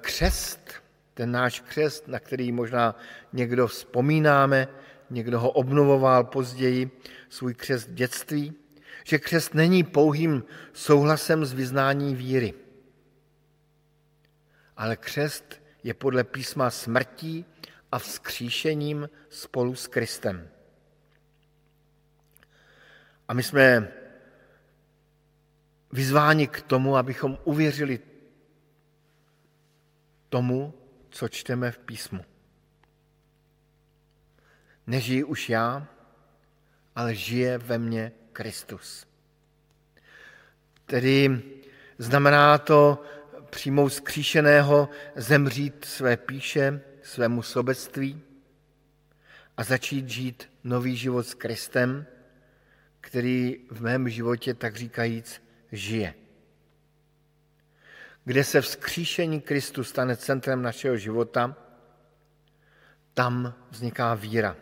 křest, 0.00 0.70
ten 1.14 1.30
náš 1.30 1.60
křest, 1.60 2.08
na 2.08 2.18
který 2.18 2.52
možná 2.52 2.96
někdo 3.32 3.66
vzpomínáme, 3.66 4.68
někdo 5.10 5.40
ho 5.40 5.50
obnovoval 5.50 6.24
později, 6.24 6.90
svůj 7.28 7.54
křest 7.54 7.90
dětství, 7.90 8.54
že 9.04 9.18
křest 9.18 9.54
není 9.54 9.84
pouhým 9.84 10.44
souhlasem 10.72 11.44
s 11.44 11.52
vyznání 11.52 12.14
víry. 12.14 12.54
Ale 14.76 14.96
křest 14.96 15.67
je 15.82 15.94
podle 15.94 16.24
písma 16.24 16.70
smrtí 16.70 17.44
a 17.92 17.98
vzkříšením 17.98 19.10
spolu 19.28 19.74
s 19.74 19.86
Kristem. 19.86 20.48
A 23.28 23.34
my 23.34 23.42
jsme 23.42 23.92
vyzváni 25.92 26.46
k 26.48 26.62
tomu, 26.62 26.96
abychom 26.96 27.38
uvěřili 27.44 28.00
tomu, 30.28 30.74
co 31.10 31.28
čteme 31.28 31.70
v 31.70 31.78
písmu. 31.78 32.24
Nežijí 34.86 35.24
už 35.24 35.48
já, 35.48 35.86
ale 36.96 37.14
žije 37.14 37.58
ve 37.58 37.78
mně 37.78 38.12
Kristus. 38.32 39.06
Tedy 40.86 41.42
znamená 41.98 42.58
to 42.58 43.02
přijmout 43.50 43.88
zkříšeného, 43.88 44.88
zemřít 45.16 45.84
své 45.84 46.16
píše, 46.16 46.80
svému 47.02 47.42
sobectví 47.42 48.22
a 49.56 49.64
začít 49.64 50.08
žít 50.08 50.50
nový 50.64 50.96
život 50.96 51.22
s 51.22 51.34
Kristem, 51.34 52.06
který 53.00 53.56
v 53.70 53.82
mém 53.82 54.08
životě, 54.08 54.54
tak 54.54 54.76
říkajíc, 54.76 55.42
žije. 55.72 56.14
Kde 58.24 58.44
se 58.44 58.60
vzkříšení 58.60 59.40
Kristu 59.40 59.84
stane 59.84 60.16
centrem 60.16 60.62
našeho 60.62 60.96
života, 60.96 61.56
tam 63.14 63.54
vzniká 63.70 64.14
víra. 64.14 64.56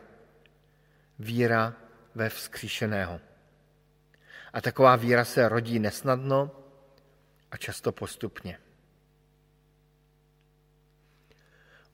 Víra 1.19 1.75
ve 2.15 2.29
vzkříšeného. 2.29 3.21
A 4.53 4.61
taková 4.61 4.97
víra 4.97 5.25
se 5.25 5.49
rodí 5.49 5.79
nesnadno 5.79 6.51
a 7.51 7.57
často 7.57 7.93
postupně. 7.93 8.59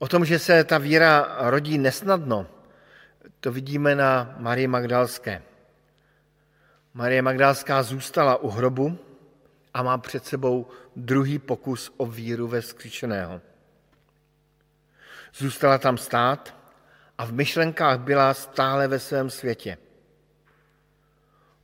O 0.02 0.08
tom, 0.08 0.24
že 0.24 0.38
se 0.38 0.64
ta 0.64 0.78
víra 0.78 1.36
rodí 1.38 1.78
nesnadno, 1.78 2.46
to 3.40 3.52
vidíme 3.52 3.94
na 3.94 4.34
Marii 4.38 4.66
Magdalské. 4.66 5.42
Marie 6.94 7.22
Magdalská 7.22 7.82
zůstala 7.82 8.36
u 8.36 8.48
hrobu 8.48 8.98
a 9.74 9.82
má 9.82 9.98
před 9.98 10.26
sebou 10.26 10.66
druhý 10.96 11.38
pokus 11.38 11.94
o 11.96 12.06
víru 12.06 12.48
ve 12.48 12.62
skříšeného. 12.62 13.40
Zůstala 15.34 15.78
tam 15.78 15.98
stát 15.98 16.54
a 17.18 17.24
v 17.24 17.32
myšlenkách 17.32 18.00
byla 18.00 18.34
stále 18.34 18.88
ve 18.88 18.98
svém 18.98 19.30
světě. 19.30 19.78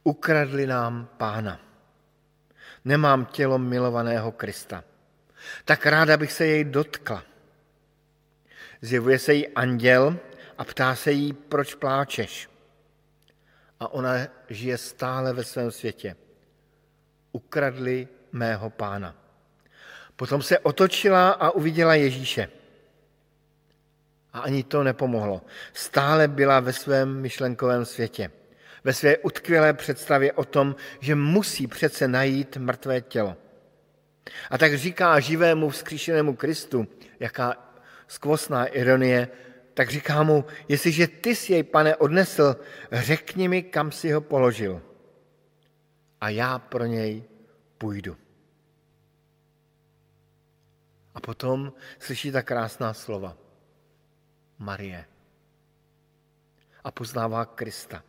Ukradli 0.05 0.67
nám 0.67 1.09
pána. 1.17 1.61
Nemám 2.85 3.25
tělo 3.25 3.59
milovaného 3.59 4.33
Krista. 4.33 4.85
Tak 5.65 5.87
ráda 5.87 6.17
bych 6.17 6.33
se 6.33 6.47
jej 6.47 6.65
dotkla. 6.65 7.23
Zjevuje 8.81 9.19
se 9.19 9.35
jí 9.35 9.49
anděl 9.49 10.19
a 10.59 10.65
ptá 10.65 10.95
se 10.95 11.13
jí, 11.13 11.33
proč 11.33 11.75
pláčeš. 11.75 12.51
A 13.81 13.93
ona 13.93 14.13
žije 14.49 14.79
stále 14.79 15.33
ve 15.33 15.45
svém 15.45 15.71
světě. 15.71 16.17
Ukradli 17.33 18.09
mého 18.33 18.71
pána. 18.71 19.15
Potom 20.17 20.43
se 20.43 20.59
otočila 20.59 21.31
a 21.31 21.51
uviděla 21.51 21.95
Ježíše. 21.95 22.49
A 24.33 24.41
ani 24.41 24.63
to 24.63 24.83
nepomohlo. 24.83 25.43
Stále 25.73 26.29
byla 26.29 26.61
ve 26.61 26.73
svém 26.73 27.21
myšlenkovém 27.21 27.85
světě. 27.85 28.31
Ve 28.85 28.93
své 28.93 29.17
utkvělé 29.17 29.73
představě 29.73 30.33
o 30.33 30.45
tom, 30.45 30.77
že 31.01 31.15
musí 31.15 31.67
přece 31.67 32.09
najít 32.09 32.57
mrtvé 32.57 33.01
tělo. 33.01 33.37
A 34.51 34.59
tak 34.59 34.79
říká 34.79 35.21
živému 35.21 35.71
vzkříšenému 35.71 36.37
Kristu, 36.37 36.89
jaká 37.21 37.68
skvostná 38.09 38.67
ironie, 38.67 39.29
tak 39.75 39.91
říká 39.91 40.23
mu, 40.23 40.45
jestliže 40.69 41.07
ty 41.07 41.37
si 41.37 41.53
jej, 41.53 41.63
pane, 41.63 41.97
odnesl, 41.97 42.57
řekni 42.93 43.49
mi, 43.49 43.63
kam 43.63 43.93
si 43.93 44.11
ho 44.11 44.21
položil. 44.21 44.83
A 46.21 46.29
já 46.29 46.59
pro 46.59 46.85
něj 46.85 47.25
půjdu. 47.79 48.17
A 51.15 51.21
potom 51.21 51.73
slyší 51.99 52.33
ta 52.33 52.43
krásná 52.43 52.95
slova. 52.95 53.37
Marie. 54.59 55.05
a 56.85 56.91
poznává 56.91 57.45
Krista. 57.45 58.03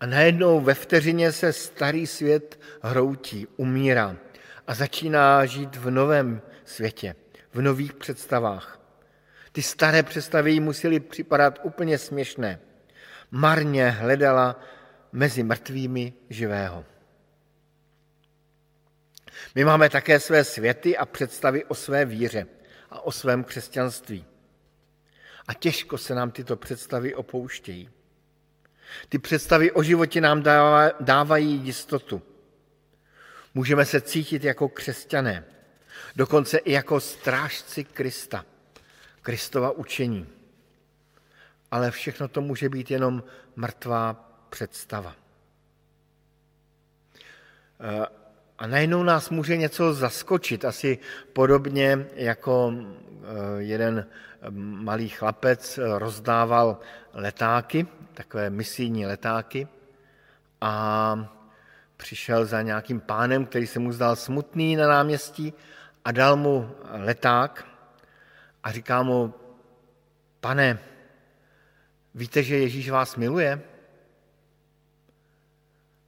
A 0.00 0.06
najednou 0.06 0.60
ve 0.60 0.74
vteřině 0.74 1.32
se 1.32 1.52
starý 1.52 2.06
svět 2.06 2.60
hroutí, 2.82 3.46
umírá 3.56 4.16
a 4.66 4.74
začíná 4.74 5.46
žít 5.46 5.76
v 5.76 5.90
novém 5.90 6.42
světě, 6.64 7.14
v 7.52 7.62
nových 7.62 7.92
představách. 7.92 8.79
Ty 9.52 9.62
staré 9.62 10.02
představy 10.02 10.52
jí 10.52 10.60
musely 10.60 11.00
připadat 11.00 11.60
úplně 11.62 11.98
směšné. 11.98 12.60
Marně 13.30 13.90
hledala 13.90 14.60
mezi 15.12 15.42
mrtvými 15.42 16.12
živého. 16.30 16.84
My 19.54 19.64
máme 19.64 19.90
také 19.90 20.20
své 20.20 20.44
světy 20.44 20.96
a 20.96 21.06
představy 21.06 21.64
o 21.64 21.74
své 21.74 22.04
víře 22.04 22.46
a 22.90 23.00
o 23.00 23.12
svém 23.12 23.44
křesťanství. 23.44 24.24
A 25.48 25.54
těžko 25.54 25.98
se 25.98 26.14
nám 26.14 26.30
tyto 26.30 26.56
představy 26.56 27.14
opouštějí. 27.14 27.90
Ty 29.08 29.18
představy 29.18 29.72
o 29.72 29.82
životě 29.82 30.20
nám 30.20 30.42
dávají 31.00 31.54
jistotu. 31.54 32.22
Můžeme 33.54 33.84
se 33.84 34.00
cítit 34.00 34.44
jako 34.44 34.68
křesťané, 34.68 35.44
dokonce 36.16 36.58
i 36.58 36.72
jako 36.72 37.00
strážci 37.00 37.84
Krista, 37.84 38.44
Kristova 39.22 39.70
učení. 39.70 40.26
Ale 41.70 41.90
všechno 41.90 42.28
to 42.28 42.40
může 42.40 42.68
být 42.68 42.90
jenom 42.90 43.22
mrtvá 43.56 44.30
představa. 44.50 45.14
A 48.58 48.66
najednou 48.66 49.02
nás 49.02 49.30
může 49.30 49.56
něco 49.56 49.94
zaskočit, 49.94 50.64
asi 50.64 50.98
podobně 51.32 52.06
jako 52.14 52.74
eh, 52.74 53.62
jeden 53.62 54.06
malý 54.58 55.08
chlapec 55.08 55.78
rozdával 55.98 56.78
letáky, 57.12 57.86
takové 58.14 58.50
misijní 58.50 59.06
letáky 59.06 59.68
a 60.60 61.28
přišel 61.96 62.46
za 62.46 62.62
nějakým 62.62 63.00
pánem, 63.00 63.46
který 63.46 63.66
se 63.66 63.78
mu 63.78 63.92
zdal 63.92 64.16
smutný 64.16 64.76
na 64.76 64.88
náměstí 64.88 65.52
a 66.04 66.12
dal 66.12 66.36
mu 66.36 66.70
leták 66.90 67.69
a 68.64 68.72
říká 68.72 69.02
mu, 69.02 69.34
pane, 70.40 70.78
víte, 72.14 72.42
že 72.42 72.58
Ježíš 72.58 72.90
vás 72.90 73.16
miluje? 73.16 73.60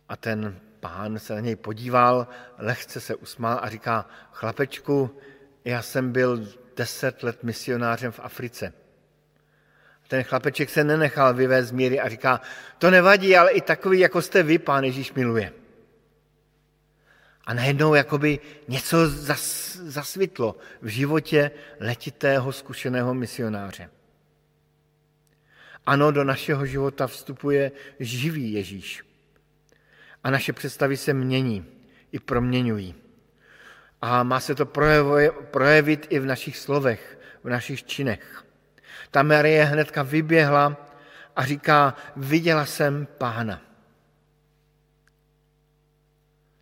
A 0.08 0.16
ten 0.16 0.60
pán 0.80 1.18
se 1.18 1.34
na 1.34 1.40
něj 1.40 1.56
podíval, 1.56 2.28
lehce 2.58 3.00
se 3.00 3.14
usmál 3.14 3.58
a 3.62 3.68
říká, 3.68 4.06
chlapečku, 4.32 5.18
já 5.64 5.82
jsem 5.82 6.12
byl 6.12 6.48
deset 6.76 7.22
let 7.22 7.42
misionářem 7.42 8.12
v 8.12 8.20
Africe. 8.20 8.72
Ten 10.08 10.22
chlapeček 10.22 10.70
se 10.70 10.84
nenechal 10.84 11.34
vyvést 11.34 11.68
z 11.68 11.72
míry 11.72 12.00
a 12.00 12.08
říká, 12.08 12.40
to 12.78 12.90
nevadí, 12.90 13.36
ale 13.36 13.50
i 13.50 13.60
takový, 13.60 13.98
jako 13.98 14.22
jste 14.22 14.42
vy, 14.42 14.58
pán 14.58 14.84
Ježíš 14.84 15.12
miluje. 15.12 15.52
A 17.44 17.54
najednou 17.54 17.94
jakoby 17.94 18.38
něco 18.68 19.08
zas, 19.08 19.76
zasvitlo 19.76 20.56
v 20.82 20.88
životě 20.88 21.50
letitého 21.80 22.52
zkušeného 22.52 23.14
misionáře. 23.14 23.90
Ano, 25.86 26.10
do 26.10 26.24
našeho 26.24 26.66
života 26.66 27.06
vstupuje 27.06 27.72
živý 28.00 28.52
Ježíš. 28.52 29.02
A 30.24 30.30
naše 30.30 30.52
představy 30.52 30.96
se 30.96 31.14
mění 31.14 31.66
i 32.12 32.18
proměňují. 32.18 32.94
A 34.02 34.22
má 34.22 34.40
se 34.40 34.54
to 34.54 34.66
projevit 35.50 36.06
i 36.10 36.18
v 36.18 36.26
našich 36.26 36.58
slovech, 36.58 37.18
v 37.44 37.48
našich 37.48 37.84
činech. 37.84 38.44
Ta 39.10 39.22
Marie 39.22 39.64
hnedka 39.64 40.02
vyběhla 40.02 40.76
a 41.36 41.44
říká, 41.46 41.94
viděla 42.16 42.66
jsem 42.66 43.06
pána. 43.18 43.71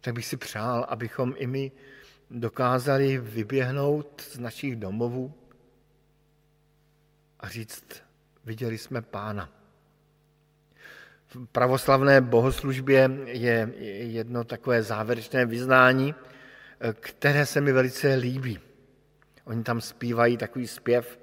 Tak 0.00 0.14
bych 0.14 0.26
si 0.26 0.36
přál, 0.36 0.86
abychom 0.88 1.34
i 1.36 1.46
my 1.46 1.72
dokázali 2.30 3.18
vyběhnout 3.18 4.20
z 4.20 4.38
našich 4.38 4.76
domovů 4.76 5.34
a 7.40 7.48
říct, 7.48 8.02
viděli 8.44 8.78
jsme 8.78 9.02
pána. 9.02 9.52
V 11.26 11.46
pravoslavné 11.46 12.20
bohoslužbě 12.20 13.10
je 13.26 13.72
jedno 14.06 14.44
takové 14.44 14.82
závěrečné 14.82 15.46
vyznání, 15.46 16.14
které 17.00 17.46
se 17.46 17.60
mi 17.60 17.72
velice 17.72 18.14
líbí. 18.14 18.58
Oni 19.44 19.62
tam 19.62 19.80
zpívají 19.80 20.36
takový 20.36 20.66
zpěv, 20.66 21.20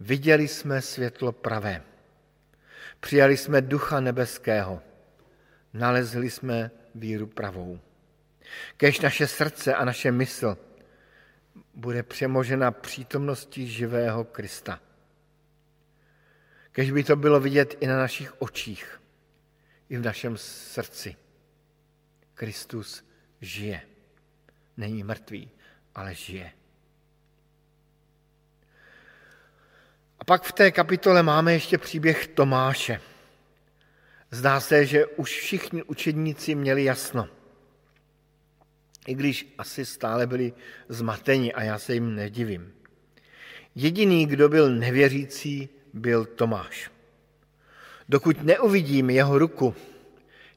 viděli 0.00 0.48
jsme 0.48 0.82
světlo 0.82 1.32
pravé, 1.32 1.82
přijali 3.00 3.36
jsme 3.36 3.60
ducha 3.60 4.00
nebeského, 4.00 4.82
nalezli 5.72 6.30
jsme 6.30 6.70
víru 6.94 7.26
pravou. 7.26 7.80
Kež 8.76 9.00
naše 9.00 9.26
srdce 9.26 9.74
a 9.74 9.84
naše 9.84 10.12
mysl 10.12 10.58
bude 11.74 12.02
přemožena 12.02 12.70
přítomností 12.70 13.68
živého 13.68 14.24
Krista. 14.24 14.80
Kež 16.72 16.90
by 16.90 17.04
to 17.04 17.16
bylo 17.16 17.40
vidět 17.40 17.76
i 17.80 17.86
na 17.86 17.98
našich 17.98 18.42
očích, 18.42 19.00
i 19.88 19.96
v 19.96 20.02
našem 20.02 20.36
srdci. 20.36 21.16
Kristus 22.34 23.04
žije. 23.40 23.80
Není 24.76 25.04
mrtvý, 25.04 25.50
ale 25.94 26.14
žije. 26.14 26.52
A 30.18 30.24
pak 30.24 30.42
v 30.42 30.52
té 30.52 30.70
kapitole 30.70 31.22
máme 31.22 31.52
ještě 31.52 31.78
příběh 31.78 32.26
Tomáše. 32.26 33.00
Zdá 34.30 34.60
se, 34.60 34.86
že 34.86 35.06
už 35.06 35.40
všichni 35.40 35.82
učedníci 35.82 36.54
měli 36.54 36.84
jasno 36.84 37.28
i 39.06 39.14
když 39.14 39.54
asi 39.58 39.86
stále 39.86 40.26
byli 40.26 40.52
zmateni 40.88 41.52
a 41.52 41.62
já 41.62 41.78
se 41.78 41.94
jim 41.94 42.14
nedivím. 42.14 42.72
Jediný, 43.74 44.26
kdo 44.26 44.48
byl 44.48 44.70
nevěřící, 44.74 45.68
byl 45.92 46.24
Tomáš. 46.24 46.90
Dokud 48.08 48.42
neuvidím 48.42 49.10
jeho 49.10 49.38
ruku, 49.38 49.74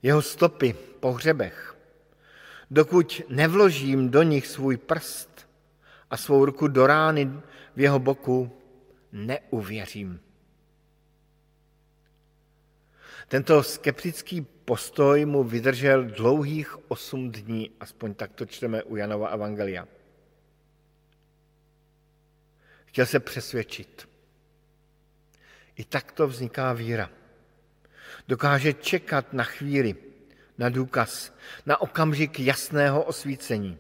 jeho 0.04 0.22
stopy 0.22 0.76
po 1.00 1.14
hřebech, 1.14 1.78
dokud 2.72 3.22
nevložím 3.30 4.10
do 4.10 4.24
nich 4.24 4.48
svůj 4.48 4.78
prst 4.78 5.48
a 6.10 6.18
svou 6.18 6.46
ruku 6.46 6.68
do 6.68 6.88
rány 6.88 7.32
v 7.76 7.82
jeho 7.82 8.00
boku, 8.00 8.52
neuvěřím. 9.12 10.20
Tento 13.28 13.64
skeptický 13.64 14.42
postoj 14.42 15.26
mu 15.26 15.44
vydržel 15.44 16.04
dlouhých 16.04 16.92
osm 16.92 17.32
dní, 17.32 17.72
aspoň 17.80 18.14
tak 18.14 18.32
to 18.34 18.46
čteme 18.46 18.84
u 18.84 18.96
Janova 18.96 19.28
Evangelia. 19.28 19.88
Chtěl 22.86 23.06
se 23.06 23.20
přesvědčit. 23.20 24.10
I 25.76 25.84
takto 25.84 26.28
vzniká 26.28 26.74
víra. 26.74 27.10
Dokáže 28.28 28.74
čekat 28.74 29.34
na 29.34 29.44
chvíli, 29.44 29.96
na 30.58 30.70
důkaz, 30.70 31.36
na 31.66 31.82
okamžik 31.82 32.40
jasného 32.40 33.04
osvícení. 33.04 33.78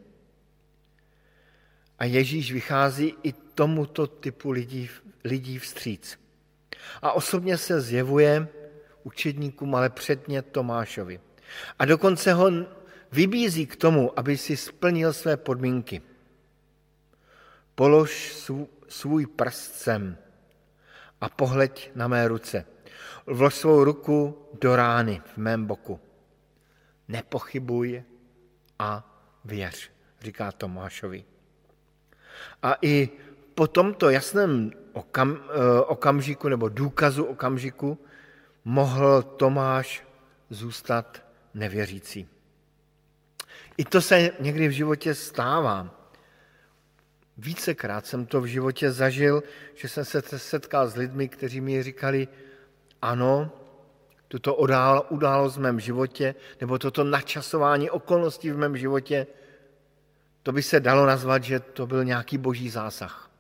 A 1.99 2.05
Ježíš 2.05 2.51
vychází 2.51 3.15
i 3.23 3.33
tomuto 3.33 4.07
typu 4.07 4.51
lidí, 4.51 4.89
lidí 5.23 5.59
vstříc. 5.59 6.19
A 7.01 7.11
osobně 7.11 7.57
se 7.57 7.81
zjevuje 7.81 8.47
učedníkům, 9.07 9.75
ale 9.75 9.89
předně 9.89 10.41
Tomášovi. 10.41 11.19
A 11.79 11.85
dokonce 11.85 12.33
ho 12.33 12.51
vybízí 13.11 13.65
k 13.65 13.75
tomu, 13.75 14.19
aby 14.19 14.37
si 14.37 14.57
splnil 14.57 15.13
své 15.13 15.37
podmínky. 15.37 16.01
Polož 17.75 18.35
svůj 18.87 19.25
prst 19.25 19.75
sem 19.75 20.17
a 21.21 21.29
pohleď 21.29 21.91
na 21.95 22.07
mé 22.07 22.27
ruce. 22.27 22.65
Vlož 23.25 23.55
svou 23.55 23.83
ruku 23.83 24.37
do 24.61 24.75
rány 24.75 25.21
v 25.33 25.37
mém 25.37 25.65
boku. 25.65 25.99
Nepochybuj 27.07 28.03
a 28.79 29.21
věř, 29.45 29.91
říká 30.21 30.51
Tomášovi. 30.51 31.23
A 32.63 32.75
i 32.81 33.09
po 33.55 33.67
tomto 33.67 34.09
jasném 34.09 34.71
okam, 34.93 35.37
eh, 35.37 35.81
okamžiku 35.81 36.49
nebo 36.49 36.69
důkazu 36.69 37.23
okamžiku 37.23 37.97
mohl 38.67 39.23
Tomáš 39.23 40.03
zůstat 40.49 41.23
nevěřící. 41.53 42.27
I 43.77 43.85
to 43.85 44.01
se 44.01 44.31
někdy 44.39 44.67
v 44.67 44.71
životě 44.71 45.15
stává. 45.15 45.95
Vícekrát 47.37 48.05
jsem 48.05 48.25
to 48.25 48.41
v 48.41 48.45
životě 48.45 48.91
zažil, 48.91 49.43
že 49.75 49.87
jsem 49.87 50.05
se 50.05 50.39
setkal 50.39 50.87
s 50.87 50.95
lidmi, 50.95 51.29
kteří 51.29 51.61
mi 51.61 51.83
říkali, 51.83 52.27
ano, 53.01 53.51
tuto 54.27 54.55
událost 55.09 55.57
v 55.57 55.59
mém 55.59 55.79
životě, 55.79 56.35
nebo 56.61 56.79
toto 56.79 57.03
načasování 57.03 57.89
okolností 57.89 58.51
v 58.51 58.57
mém 58.57 58.77
životě, 58.77 59.27
to 60.43 60.51
by 60.51 60.63
se 60.63 60.79
dalo 60.79 61.05
nazvat, 61.05 61.43
že 61.43 61.59
to 61.59 61.87
byl 61.87 62.03
nějaký 62.03 62.37
boží 62.37 62.69
zásah. 62.69 63.31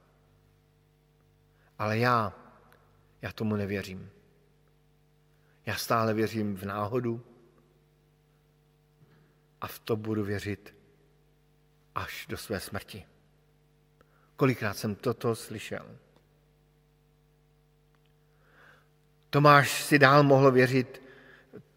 Ale 1.79 1.97
já, 1.97 2.33
já 3.21 3.31
tomu 3.31 3.55
nevěřím. 3.55 4.16
Já 5.67 5.75
stále 5.75 6.13
věřím 6.13 6.55
v 6.55 6.63
náhodu 6.63 7.21
a 9.61 9.67
v 9.67 9.79
to 9.79 9.95
budu 9.95 10.23
věřit 10.23 10.75
až 11.95 12.25
do 12.29 12.37
své 12.37 12.59
smrti. 12.59 13.05
Kolikrát 14.35 14.77
jsem 14.77 14.95
toto 14.95 15.35
slyšel. 15.35 15.85
Tomáš 19.29 19.83
si 19.83 19.99
dál 19.99 20.23
mohl 20.23 20.51
věřit 20.51 21.01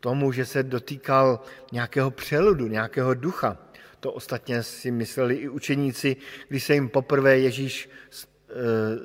tomu, 0.01 0.33
že 0.33 0.47
se 0.47 0.63
dotýkal 0.63 1.41
nějakého 1.73 2.11
přeludu, 2.11 2.67
nějakého 2.67 3.15
ducha. 3.15 3.59
To 4.01 4.13
ostatně 4.13 4.63
si 4.63 4.91
mysleli 4.91 5.35
i 5.35 5.49
učeníci, 5.49 6.17
když 6.49 6.65
se 6.65 6.75
jim 6.75 6.89
poprvé 6.89 7.39
Ježíš 7.39 7.89
eh, 7.89 8.55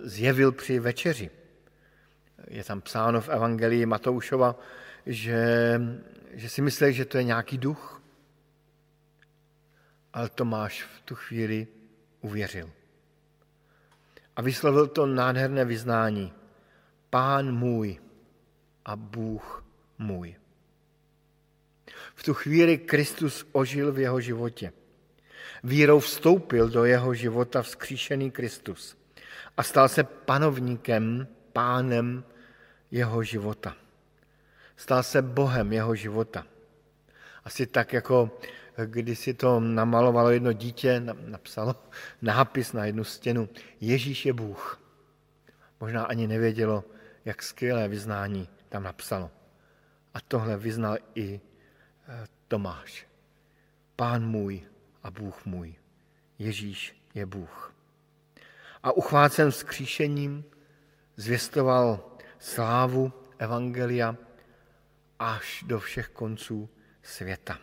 zjevil 0.03 0.51
při 0.51 0.79
večeři. 0.79 1.29
Je 2.47 2.63
tam 2.63 2.81
psáno 2.81 3.21
v 3.21 3.29
Evangelii 3.29 3.86
Matoušova, 3.86 4.55
že, 5.05 5.81
že 6.34 6.49
si 6.49 6.62
mysleli, 6.62 6.93
že 6.93 7.05
to 7.05 7.17
je 7.17 7.23
nějaký 7.23 7.58
duch. 7.58 8.01
Ale 10.13 10.29
Tomáš 10.29 10.84
v 10.84 11.01
tu 11.01 11.15
chvíli 11.15 11.67
uvěřil. 12.21 12.71
A 14.36 14.41
vyslovil 14.41 14.88
to 14.88 15.05
nádherné 15.05 15.65
vyznání. 15.65 16.34
Pán 17.10 17.51
můj 17.51 17.99
a 18.86 18.95
Bůh 18.95 19.65
můj. 19.97 20.36
V 22.15 22.23
tu 22.23 22.34
chvíli 22.34 22.77
Kristus 22.77 23.45
ožil 23.51 23.91
v 23.91 23.99
jeho 23.99 24.21
životě. 24.21 24.73
Vírou 25.63 25.99
vstoupil 25.99 26.69
do 26.69 26.86
jeho 26.86 27.13
života 27.13 27.62
vzkříšený 27.62 28.31
Kristus 28.31 28.97
a 29.58 29.63
stal 29.63 29.89
se 29.89 30.03
panovníkem, 30.03 31.27
pánem 31.53 32.23
jeho 32.91 33.23
života. 33.23 33.75
Stal 34.77 35.03
se 35.03 35.21
Bohem 35.21 35.73
jeho 35.73 35.95
života. 35.95 36.45
Asi 37.43 37.67
tak, 37.67 37.93
jako 37.93 38.39
když 38.85 39.19
si 39.19 39.33
to 39.33 39.59
namalovalo 39.59 40.31
jedno 40.31 40.53
dítě, 40.53 40.99
napsalo 40.99 41.75
nápis 42.21 42.73
na 42.73 42.85
jednu 42.85 43.03
stěnu, 43.03 43.49
Ježíš 43.81 44.25
je 44.25 44.33
Bůh. 44.33 44.81
Možná 45.79 46.05
ani 46.05 46.27
nevědělo, 46.27 46.83
jak 47.25 47.43
skvělé 47.43 47.87
vyznání 47.87 48.49
tam 48.69 48.83
napsalo. 48.83 49.31
A 50.13 50.21
tohle 50.21 50.57
vyznal 50.57 50.97
i 51.15 51.41
eh, 52.07 52.27
Tomáš. 52.47 53.07
Pán 53.95 54.25
můj 54.25 54.61
a 55.03 55.11
Bůh 55.11 55.45
můj. 55.45 55.75
Ježíš 56.39 57.01
je 57.13 57.25
Bůh. 57.25 57.73
A 58.83 58.91
uchvácen 58.91 59.51
vzkříšením 59.51 60.43
zvěstoval 61.15 62.14
slávu 62.45 63.13
Evangelia 63.38 64.15
až 65.19 65.63
do 65.67 65.79
všech 65.79 66.08
konců 66.08 66.69
světa. 67.03 67.60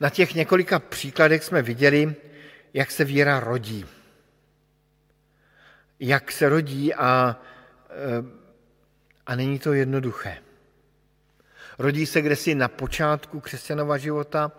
Na 0.00 0.10
těch 0.10 0.34
několika 0.34 0.78
příkladech 0.78 1.44
jsme 1.44 1.62
viděli, 1.62 2.16
jak 2.74 2.90
se 2.90 3.04
víra 3.04 3.40
rodí. 3.40 3.86
Jak 6.00 6.32
se 6.32 6.48
rodí 6.48 6.94
a, 6.94 7.40
eh, 7.90 8.24
a 9.26 9.36
není 9.36 9.58
to 9.58 9.72
jednoduché. 9.72 10.38
Rodí 11.78 12.06
se 12.06 12.22
kdesi 12.22 12.54
na 12.54 12.68
počátku 12.68 13.40
křesťanova 13.40 13.98
života, 13.98 14.52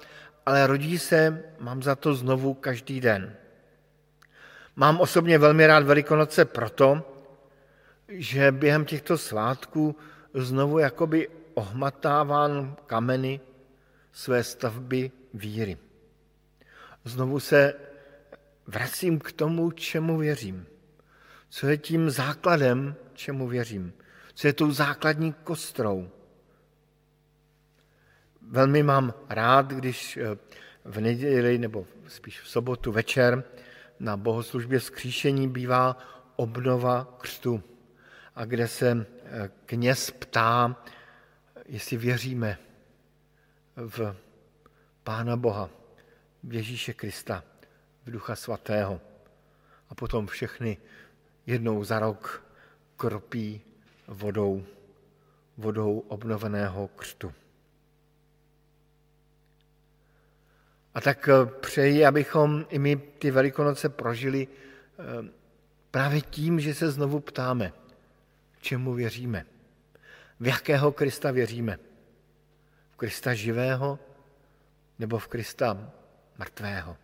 ale 0.46 0.68
rodí 0.68 1.00
se, 1.00 1.44
mám 1.60 1.84
za 1.84 1.96
to 1.96 2.16
znovu 2.16 2.54
každý 2.54 3.02
den. 3.02 3.36
Mám 4.76 5.00
osobně 5.02 5.38
velmi 5.38 5.68
rád 5.68 5.84
Velikonoce 5.84 6.46
proto, 6.46 7.04
že 8.08 8.52
během 8.52 8.86
těchto 8.86 9.18
svátků 9.18 9.96
znovu 10.34 10.80
jakoby 10.80 11.30
ohmatávám 11.54 12.76
kameny 12.86 13.40
své 14.12 14.44
stavby 14.44 15.12
víry. 15.34 15.78
Znovu 17.04 17.40
se 17.40 17.74
vracím 18.68 19.20
k 19.20 19.32
tomu, 19.32 19.72
čemu 19.72 20.18
věřím. 20.18 20.66
Co 21.50 21.68
je 21.68 21.78
tím 21.78 22.10
základem, 22.10 22.96
čemu 23.14 23.48
věřím. 23.48 23.94
Co 24.34 24.48
je 24.48 24.54
tou 24.54 24.72
základní 24.72 25.34
kostrou. 25.34 26.10
Velmi 28.50 28.84
mám 28.84 29.14
rád, 29.30 29.68
když 29.68 30.20
v 30.86 31.00
neděli 31.00 31.58
nebo 31.58 31.86
spíš 32.08 32.42
v 32.42 32.48
sobotu 32.48 32.92
večer 32.92 33.44
na 34.00 34.18
bohoslužbě 34.18 34.80
vzkříšení 34.80 35.50
bývá 35.50 35.98
obnova 36.36 37.18
křtu 37.18 37.64
a 38.36 38.46
kde 38.46 38.68
se 38.68 38.92
eh, 38.92 39.50
kněz 39.66 40.12
ptá, 40.12 40.76
jestli 41.66 41.98
věříme 41.98 42.58
v 43.76 44.16
Pána 45.04 45.38
Boha, 45.38 45.70
v 46.44 46.54
Ježíše 46.54 46.94
Krista, 46.94 47.44
v 48.06 48.12
Ducha 48.12 48.36
Svatého. 48.36 49.02
A 49.90 49.96
potom 49.96 50.28
všechny 50.28 50.78
jednou 51.46 51.84
za 51.84 52.00
rok 52.00 52.44
kropí 52.98 53.62
vodou, 54.08 54.64
vodou 55.58 56.00
obnoveného 56.00 56.88
křtu. 56.88 57.34
A 60.96 61.02
tak 61.02 61.30
eh, 61.30 61.46
přeji, 61.46 62.06
abychom 62.06 62.66
i 62.70 62.80
my 62.80 62.96
ty 62.96 63.32
Velikonoce 63.32 63.90
prožili 63.90 64.48
eh, 64.48 65.04
právě 65.92 66.22
tím, 66.22 66.60
že 66.60 66.74
se 66.74 66.92
znovu 66.92 67.20
ptáme, 67.20 67.74
čemu 68.62 68.94
věříme, 68.94 69.46
v 70.40 70.48
jakého 70.48 70.92
Krista 70.92 71.32
věříme. 71.32 71.78
V 72.92 72.96
Krista 72.96 73.34
živého 73.34 74.00
nebo 75.00 75.20
v 75.20 75.28
Krista 75.28 75.92
mrtvého. 76.38 76.98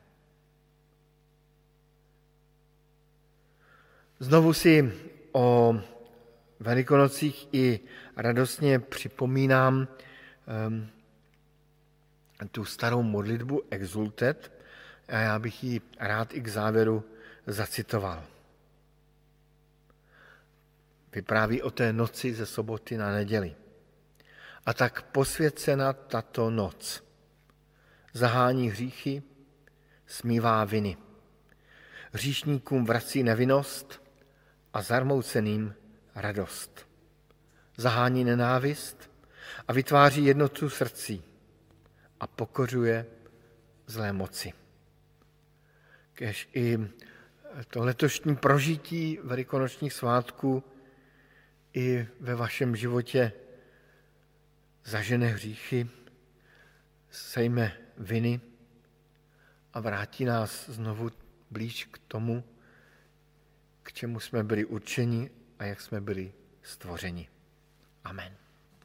Znovu 4.19 4.53
si 4.53 4.93
o 5.31 5.75
Velikonocích 6.59 7.47
i 7.51 7.79
radostně 8.17 8.79
připomínám 8.79 9.87
um, 10.67 10.89
tu 12.47 12.65
starou 12.65 13.03
modlitbu 13.03 13.61
Exultet 13.69 14.51
a 15.07 15.17
já 15.17 15.39
bych 15.39 15.63
ji 15.63 15.81
rád 15.99 16.33
i 16.33 16.41
k 16.41 16.47
závěru 16.47 17.03
zacitoval. 17.47 18.23
Vypráví 21.15 21.61
o 21.61 21.71
té 21.71 21.93
noci 21.93 22.33
ze 22.33 22.45
soboty 22.45 22.97
na 22.97 23.11
neděli. 23.11 23.55
A 24.65 24.73
tak 24.73 25.01
posvěcena 25.01 25.93
tato 25.93 26.49
noc. 26.49 27.03
Zahání 28.13 28.69
hříchy, 28.69 29.23
smívá 30.07 30.65
viny. 30.65 30.97
Hříšníkům 32.11 32.85
vrací 32.85 33.23
nevinnost 33.23 34.01
a 34.73 34.81
zarmouceným 34.81 35.75
radost. 36.15 36.87
Zahání 37.77 38.23
nenávist 38.23 39.11
a 39.67 39.73
vytváří 39.73 40.25
jednotu 40.25 40.69
srdcí 40.69 41.30
a 42.21 42.27
pokořuje 42.27 43.05
zlé 43.87 44.13
moci. 44.13 44.53
Kež 46.13 46.49
i 46.53 46.77
to 47.67 47.83
letošní 47.83 48.35
prožití 48.35 49.19
velikonočních 49.23 49.93
svátků 49.93 50.63
i 51.73 52.07
ve 52.19 52.35
vašem 52.35 52.75
životě 52.75 53.33
zažene 54.85 55.27
hříchy, 55.27 55.89
sejme 57.09 57.77
viny 57.97 58.41
a 59.73 59.79
vrátí 59.79 60.25
nás 60.25 60.69
znovu 60.69 61.09
blíž 61.51 61.85
k 61.85 61.97
tomu, 61.97 62.43
k 63.83 63.93
čemu 63.93 64.19
jsme 64.19 64.43
byli 64.43 64.65
určeni 64.65 65.29
a 65.59 65.65
jak 65.65 65.81
jsme 65.81 66.01
byli 66.01 66.33
stvořeni. 66.61 67.29
Amen. 68.03 68.50